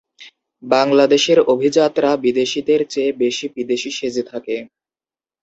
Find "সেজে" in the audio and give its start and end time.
3.91-4.23